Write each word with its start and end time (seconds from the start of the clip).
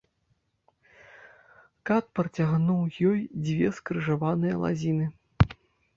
Кат 1.89 2.09
працягнуў 2.19 2.81
ёй 3.11 3.21
дзве 3.45 3.67
скрыжаваныя 3.79 4.55
лазіны. 4.65 5.05